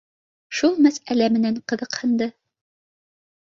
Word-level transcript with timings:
Шул 0.59 0.79
мәсьәлә 0.85 1.27
менән 1.35 1.61
ҡыҙыҡһынды 1.73 2.29